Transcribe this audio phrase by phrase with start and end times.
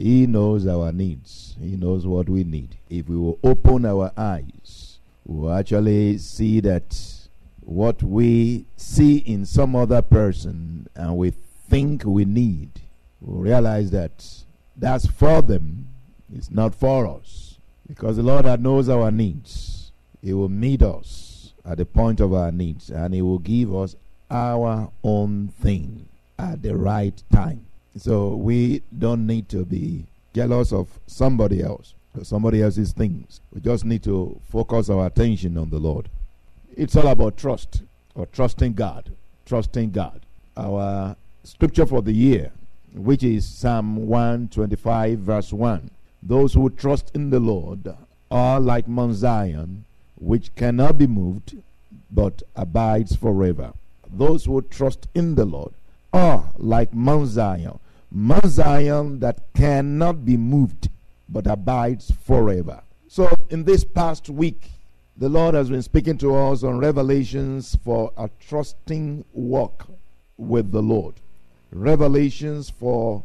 [0.00, 1.56] He knows our needs.
[1.60, 2.78] He knows what we need.
[2.88, 7.28] If we will open our eyes, we will actually see that
[7.60, 12.80] what we see in some other person and we think we need,
[13.20, 14.26] we realize that
[14.74, 15.88] that's for them,
[16.34, 17.58] it's not for us.
[17.86, 19.92] Because the Lord knows our needs,
[20.22, 23.96] He will meet us at the point of our needs and He will give us
[24.30, 26.08] our own thing
[26.38, 27.66] at the right time.
[27.96, 33.40] So we don't need to be jealous of somebody else, or somebody else's things.
[33.52, 36.08] We just need to focus our attention on the Lord.
[36.76, 37.82] It's all about trust
[38.14, 39.12] or trusting God.
[39.44, 40.20] Trusting God.
[40.56, 42.52] Our scripture for the year,
[42.94, 45.90] which is Psalm 125, verse 1.
[46.22, 47.88] Those who trust in the Lord
[48.30, 49.84] are like Mount Zion,
[50.16, 51.56] which cannot be moved,
[52.10, 53.72] but abides forever.
[54.12, 55.72] Those who trust in the Lord
[56.12, 57.78] are like Mount Zion,
[58.10, 60.88] Mount Zion that cannot be moved,
[61.28, 62.82] but abides forever.
[63.08, 64.70] So, in this past week,
[65.16, 69.86] the Lord has been speaking to us on revelations for a trusting walk
[70.36, 71.14] with the Lord.
[71.72, 73.22] Revelations for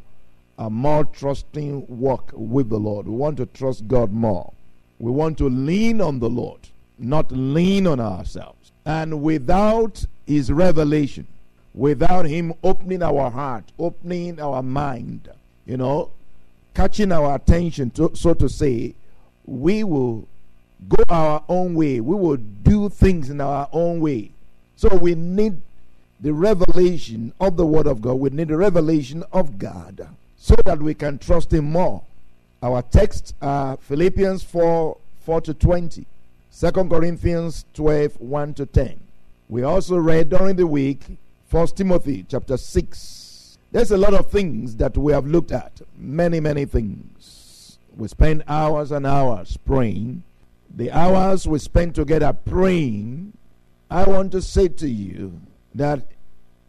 [0.57, 3.07] a more trusting walk with the Lord.
[3.07, 4.53] We want to trust God more.
[4.99, 8.71] We want to lean on the Lord, not lean on ourselves.
[8.85, 11.27] And without His revelation,
[11.75, 15.29] without Him opening our heart, opening our mind,
[15.65, 16.09] you know,
[16.73, 18.95] catching our attention, to, so to say,
[19.45, 20.27] we will
[20.87, 21.99] go our own way.
[21.99, 24.31] We will do things in our own way.
[24.77, 25.61] So we need
[26.19, 28.15] the revelation of the Word of God.
[28.15, 32.03] We need the revelation of God so that we can trust Him more.
[32.63, 36.05] Our texts are Philippians 4 4 to 20,
[36.59, 38.99] 2 Corinthians 12 1 to 10.
[39.49, 41.17] We also read during the week
[41.51, 43.57] 1 Timothy chapter 6.
[43.71, 47.77] There's a lot of things that we have looked at, many, many things.
[47.95, 50.23] We spend hours and hours praying.
[50.75, 53.33] The hours we spend together praying,
[53.91, 55.39] I want to say to you
[55.75, 56.07] that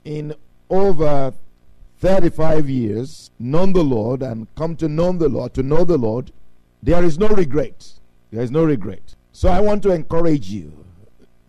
[0.05, 0.35] in
[0.69, 1.33] over
[2.01, 6.33] 35 years, known the Lord and come to know the Lord, to know the Lord,
[6.83, 7.95] there is no regret.
[8.31, 9.15] There is no regret.
[9.33, 10.85] So I want to encourage you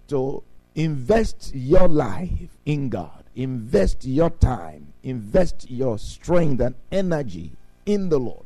[0.08, 0.44] to
[0.78, 7.52] invest your life in God, invest your time, invest your strength and energy
[7.86, 8.46] in the Lord.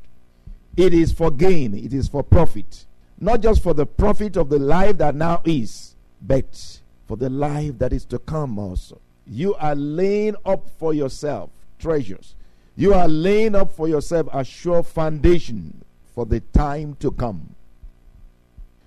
[0.78, 2.86] It is for gain, it is for profit.
[3.20, 7.78] Not just for the profit of the life that now is, but for the life
[7.80, 9.00] that is to come also.
[9.28, 12.36] You are laying up for yourself treasures.
[12.78, 15.84] You are laying up for yourself a sure foundation
[16.16, 17.56] for the time to come.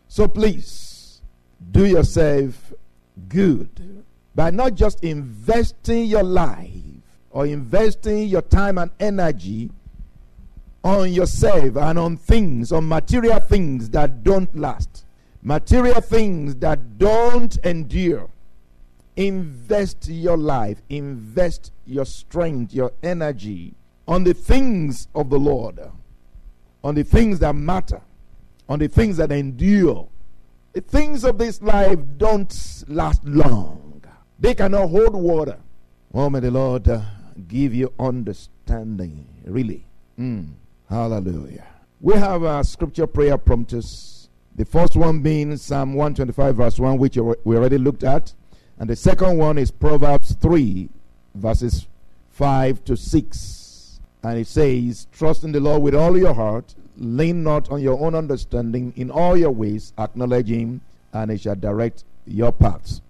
[0.09, 1.21] So please,
[1.71, 2.73] do yourself
[3.29, 4.05] good
[4.35, 6.71] by not just investing your life
[7.31, 9.71] or investing your time and energy
[10.83, 15.05] on yourself and on things, on material things that don't last,
[15.43, 18.29] material things that don't endure.
[19.17, 23.75] Invest your life, invest your strength, your energy
[24.07, 25.81] on the things of the Lord,
[26.83, 28.01] on the things that matter,
[28.69, 30.09] on the things that endure.
[30.75, 34.03] The things of this life don't last long,
[34.41, 35.57] they cannot hold water.
[36.13, 37.01] Oh, may the Lord uh,
[37.47, 39.87] give you understanding, really.
[40.19, 40.49] Mm.
[40.91, 41.65] Hallelujah.
[42.01, 44.29] We have a scripture prayer prompters.
[44.57, 48.35] The first one being Psalm 125, verse 1, which we already looked at.
[48.77, 50.89] And the second one is Proverbs 3,
[51.37, 51.87] verses
[52.31, 54.01] 5 to 6.
[54.25, 58.01] And it says, Trust in the Lord with all your heart, lean not on your
[58.01, 60.81] own understanding, in all your ways acknowledge him,
[61.13, 63.01] and he shall direct your paths.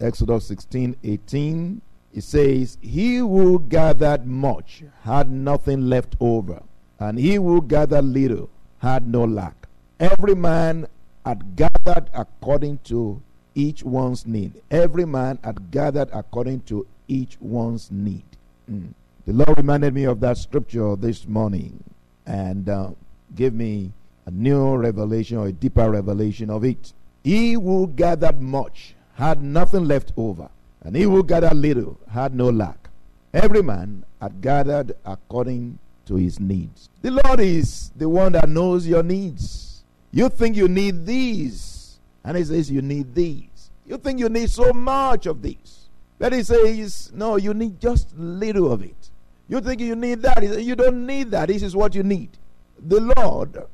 [0.00, 1.80] Exodus 16, 18.
[2.12, 6.62] It says, He who gathered much had nothing left over,
[6.98, 9.66] and he who gathered little had no lack.
[9.98, 10.86] Every man
[11.24, 13.22] had gathered according to
[13.54, 14.60] each one's need.
[14.70, 18.24] Every man had gathered according to each one's need.
[18.70, 18.94] Mm.
[19.26, 21.82] The Lord reminded me of that scripture this morning
[22.26, 22.90] and uh,
[23.34, 23.92] gave me
[24.26, 26.92] a new revelation or a deeper revelation of it.
[27.22, 30.48] He who gathered much had nothing left over,
[30.82, 32.88] and he who gathered little had no lack.
[33.32, 36.88] Every man had gathered according to his needs.
[37.02, 39.82] The Lord is the one that knows your needs.
[40.12, 43.70] You think you need these, and He says you need these.
[43.84, 45.88] You think you need so much of these.
[46.18, 49.10] But He says, no, you need just little of it.
[49.48, 50.42] You think you need that.
[50.62, 51.48] You don't need that.
[51.48, 52.30] This is what you need.
[52.86, 53.64] The Lord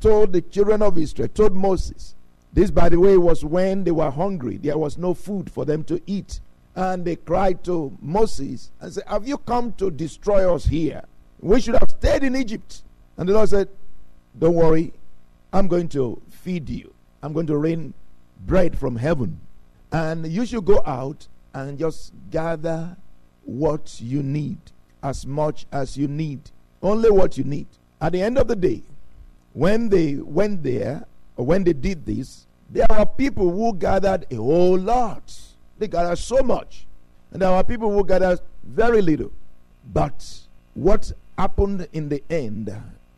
[0.00, 2.14] told the children of Israel, told Moses,
[2.52, 4.58] this, by the way, was when they were hungry.
[4.58, 6.40] There was no food for them to eat.
[6.76, 11.02] And they cried to Moses and said, Have you come to destroy us here?
[11.40, 12.82] We should have stayed in Egypt.
[13.16, 13.68] And the Lord said,
[14.38, 14.92] Don't worry,
[15.52, 16.92] I'm going to feed you.
[17.22, 17.94] I'm going to rain
[18.46, 19.40] bread from heaven.
[19.90, 22.96] And you should go out and just gather
[23.44, 24.58] what you need,
[25.02, 26.50] as much as you need,
[26.82, 27.68] only what you need.
[28.04, 28.82] At the end of the day,
[29.54, 31.06] when they went there,
[31.38, 35.34] or when they did this, there were people who gathered a whole lot.
[35.78, 36.86] They gathered so much.
[37.32, 39.32] And there were people who gathered very little.
[39.90, 40.22] But
[40.74, 42.76] what happened in the end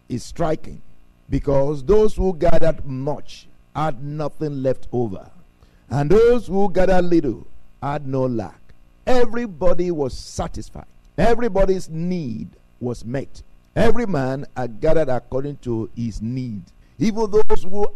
[0.08, 0.80] is striking
[1.28, 5.28] because those who gathered much had nothing left over,
[5.90, 7.44] and those who gathered little
[7.82, 8.60] had no lack.
[9.04, 10.86] Everybody was satisfied,
[11.18, 13.42] everybody's need was met.
[13.76, 16.62] Every man had gathered according to his need.
[16.98, 17.86] Even those who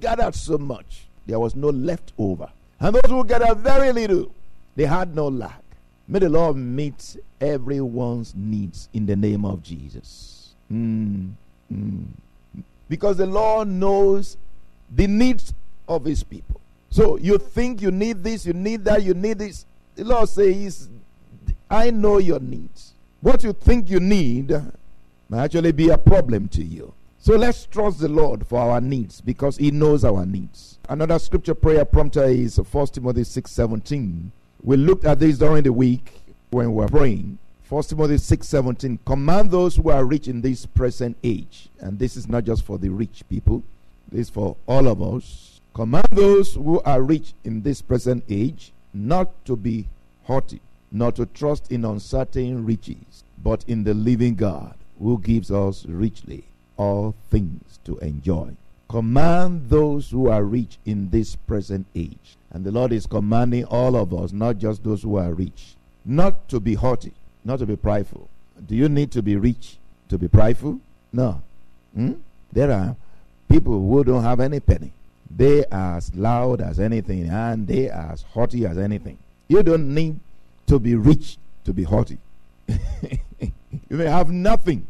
[0.00, 2.48] gathered so much, there was no left over.
[2.78, 4.30] And those who gathered very little,
[4.76, 5.60] they had no lack.
[6.06, 10.54] May the Lord meet everyone's needs in the name of Jesus.
[10.72, 11.32] Mm,
[11.72, 12.04] mm.
[12.88, 14.36] Because the Lord knows
[14.94, 15.52] the needs
[15.88, 16.60] of his people.
[16.90, 19.66] So you think you need this, you need that, you need this.
[19.96, 20.88] The Lord says,
[21.68, 22.94] I know your needs.
[23.20, 24.54] What you think you need
[25.28, 26.94] may actually be a problem to you.
[27.18, 30.78] So let's trust the Lord for our needs because He knows our needs.
[30.88, 34.32] Another scripture prayer prompter is 1 Timothy 6 17.
[34.62, 37.38] We looked at this during the week when we were praying.
[37.68, 39.00] 1 Timothy 6 17.
[39.04, 41.68] Command those who are rich in this present age.
[41.80, 43.62] And this is not just for the rich people,
[44.10, 45.60] this is for all of us.
[45.74, 49.86] Command those who are rich in this present age not to be
[50.24, 50.60] haughty,
[50.90, 56.44] not to trust in uncertain riches, but in the living God who gives us richly
[56.76, 58.56] all things to enjoy.
[58.88, 62.36] Command those who are rich in this present age.
[62.50, 65.74] And the Lord is commanding all of us, not just those who are rich,
[66.04, 67.12] not to be haughty,
[67.44, 68.28] not to be prideful.
[68.66, 69.76] Do you need to be rich
[70.08, 70.80] to be prideful?
[71.12, 71.42] No.
[71.94, 72.14] Hmm?
[72.52, 72.96] There are
[73.48, 74.92] people who don't have any penny.
[75.30, 79.18] They are as loud as anything and they are as haughty as anything.
[79.48, 80.18] You don't need
[80.66, 82.18] to be rich to be haughty.
[83.88, 84.86] you may have nothing,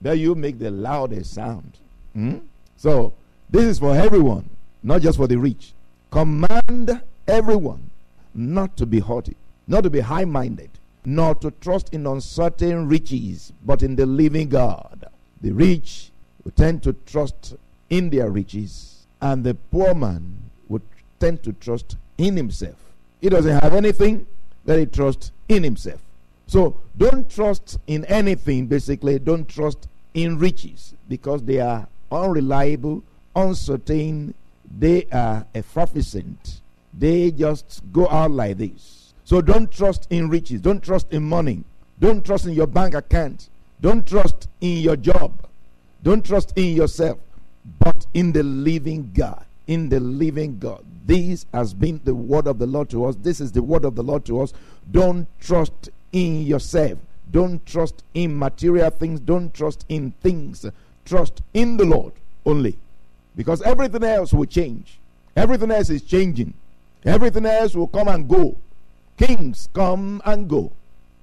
[0.00, 1.78] but you make the loudest sound.
[2.14, 2.38] Hmm?
[2.76, 3.12] So,
[3.50, 4.48] this is for everyone,
[4.82, 5.72] not just for the rich.
[6.10, 7.90] Command everyone
[8.34, 9.36] not to be haughty,
[9.66, 10.70] not to be high minded,
[11.04, 15.06] not to trust in uncertain riches, but in the living God.
[15.40, 16.10] The rich
[16.44, 17.54] would tend to trust
[17.90, 20.82] in their riches, and the poor man would
[21.20, 22.76] tend to trust in himself.
[23.20, 24.26] He doesn't have anything,
[24.64, 26.00] let he trusts in himself.
[26.48, 29.18] So don't trust in anything, basically.
[29.18, 33.04] Don't trust in riches because they are unreliable,
[33.36, 34.34] uncertain,
[34.78, 36.62] they are effervescent.
[36.98, 39.12] They just go out like this.
[39.24, 40.62] So don't trust in riches.
[40.62, 41.64] Don't trust in money.
[42.00, 43.50] Don't trust in your bank account.
[43.82, 45.46] Don't trust in your job.
[46.02, 47.18] Don't trust in yourself,
[47.78, 49.44] but in the living God.
[49.66, 50.82] In the living God.
[51.04, 53.16] This has been the word of the Lord to us.
[53.16, 54.54] This is the word of the Lord to us.
[54.90, 56.98] Don't trust in yourself.
[57.30, 59.20] Don't trust in material things.
[59.20, 60.64] Don't trust in things.
[61.04, 62.12] Trust in the Lord
[62.46, 62.78] only.
[63.36, 64.98] Because everything else will change.
[65.36, 66.54] Everything else is changing.
[67.04, 68.56] Everything else will come and go.
[69.16, 70.72] Kings come and go.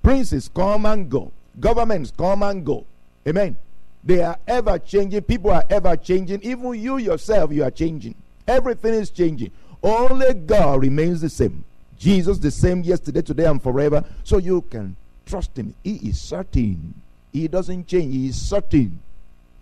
[0.04, 1.32] Princes come and go.
[1.60, 2.86] Governments come and go.
[3.28, 3.58] Amen.
[4.04, 5.22] They are ever changing.
[5.24, 6.44] People are ever changing.
[6.44, 8.16] Even you yourself, you are changing.
[8.48, 9.52] Everything is changing.
[9.82, 11.64] Only God remains the same.
[12.06, 14.04] Jesus the same yesterday, today, and forever.
[14.24, 14.96] So you can
[15.26, 15.74] trust Him.
[15.84, 16.94] He is certain.
[17.34, 18.14] He doesn't change.
[18.14, 19.00] He is certain.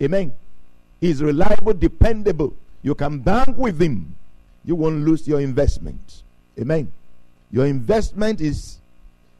[0.02, 0.34] Amen.
[1.00, 2.54] He's reliable, dependable.
[2.82, 4.14] You can bank with him.
[4.62, 6.22] You won't lose your investment.
[6.60, 6.92] Amen.
[7.50, 8.78] Your investment is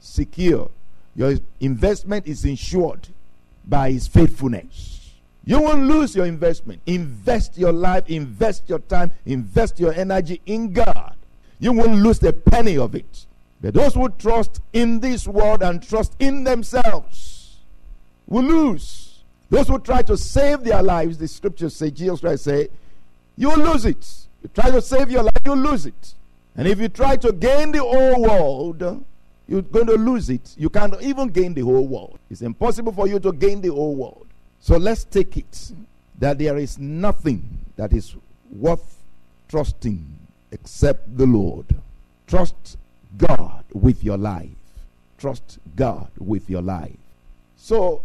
[0.00, 0.70] secure.
[1.14, 3.08] Your investment is insured
[3.66, 5.12] by his faithfulness.
[5.44, 6.80] You won't lose your investment.
[6.86, 10.93] Invest your life, invest your time, invest your energy in God.
[11.64, 13.24] You won't lose a penny of it.
[13.62, 17.56] But those who trust in this world and trust in themselves
[18.26, 19.24] will lose.
[19.48, 22.68] Those who try to save their lives, the scriptures say, Jesus Christ say,
[23.38, 24.06] you'll lose it.
[24.42, 26.14] You try to save your life, you'll lose it.
[26.54, 29.06] And if you try to gain the whole world,
[29.48, 30.54] you're going to lose it.
[30.58, 32.18] You can't even gain the whole world.
[32.28, 34.26] It's impossible for you to gain the whole world.
[34.60, 35.72] So let's take it
[36.18, 38.16] that there is nothing that is
[38.50, 38.98] worth
[39.48, 40.14] trusting
[40.54, 41.66] except the Lord.
[42.26, 42.78] Trust
[43.18, 44.48] God with your life.
[45.18, 46.96] Trust God with your life.
[47.56, 48.02] So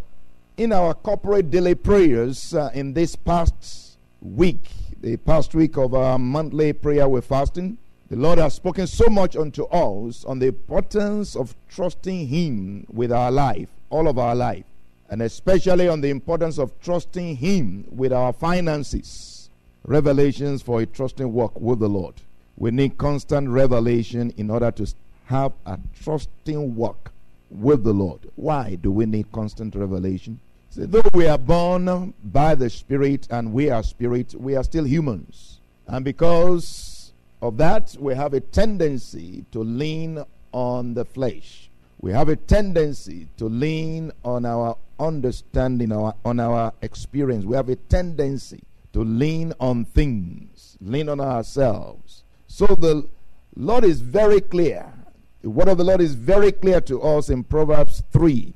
[0.56, 6.18] in our corporate daily prayers uh, in this past week, the past week of our
[6.18, 7.78] monthly prayer with fasting,
[8.10, 13.12] the Lord has spoken so much unto us on the importance of trusting Him with
[13.12, 14.64] our life, all of our life.
[15.10, 19.50] and especially on the importance of trusting Him with our finances.
[19.84, 22.14] Revelations for a trusting walk with the Lord.
[22.60, 27.10] We need constant revelation in order to have a trusting walk
[27.50, 28.20] with the Lord.
[28.36, 30.40] Why do we need constant revelation?
[30.68, 34.84] See, though we are born by the Spirit and we are spirit, we are still
[34.84, 35.58] humans.
[35.86, 41.70] And because of that, we have a tendency to lean on the flesh.
[42.02, 47.46] We have a tendency to lean on our understanding, our, on our experience.
[47.46, 52.22] We have a tendency to lean on things, lean on ourselves.
[52.60, 53.08] So the
[53.56, 54.92] Lord is very clear.
[55.40, 58.52] The word of the Lord is very clear to us in Proverbs 3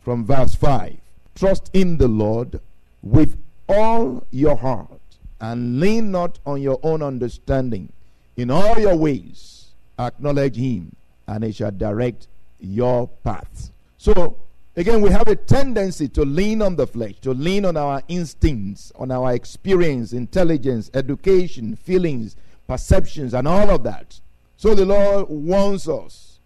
[0.00, 0.96] from verse 5.
[1.34, 2.60] Trust in the Lord
[3.02, 3.36] with
[3.68, 5.00] all your heart
[5.40, 7.92] and lean not on your own understanding.
[8.36, 10.94] In all your ways, acknowledge him,
[11.26, 12.28] and he shall direct
[12.60, 13.72] your paths.
[13.96, 14.36] So,
[14.76, 18.92] again, we have a tendency to lean on the flesh, to lean on our instincts,
[18.94, 22.36] on our experience, intelligence, education, feelings,
[22.68, 24.20] perceptions, and all of that.
[24.56, 26.38] So the Lord warns us.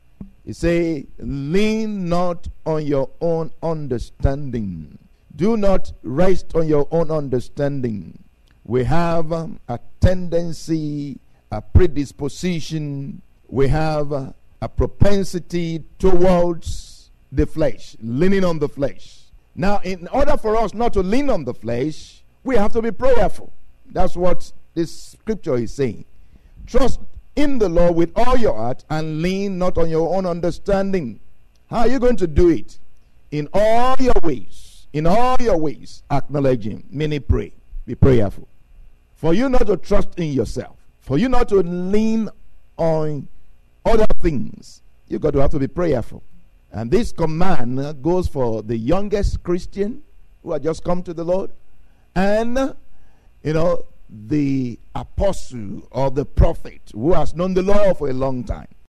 [0.44, 4.98] He say, lean not on your own understanding.
[5.36, 8.22] Do not rest on your own understanding
[8.64, 11.18] we have um, a tendency,
[11.50, 19.24] a predisposition, we have a, a propensity towards the flesh, leaning on the flesh.
[19.54, 22.90] Now, in order for us not to lean on the flesh, we have to be
[22.90, 23.52] prayerful.
[23.86, 26.04] That's what this scripture is saying.
[26.66, 27.00] Trust
[27.36, 31.20] in the Lord with all your heart and lean not on your own understanding.
[31.68, 32.78] How are you going to do it?
[33.30, 36.84] In all your ways, in all your ways, acknowledge Him.
[36.90, 37.54] Meaning, pray.
[37.86, 38.46] Be prayerful.
[39.14, 42.28] For you not to trust in yourself, for you not to lean
[42.76, 43.28] on
[43.84, 46.22] other things, you got to have to be prayerful.
[46.70, 50.02] And this command goes for the youngest Christian
[50.42, 51.50] who had just come to the Lord,
[52.14, 52.74] and
[53.42, 58.44] you know the apostle or the prophet who has known the law for a long
[58.44, 58.68] time.